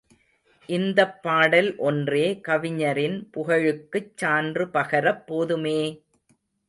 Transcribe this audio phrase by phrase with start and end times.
[0.69, 5.79] இந்தப் பாடல் ஒன்றே கவிஞரின் புகழுக்குச் சான்று பகரப் போதுமே!